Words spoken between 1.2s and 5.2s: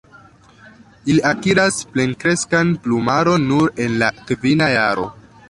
akiras plenkreskan plumaron nur en la kvina jaro.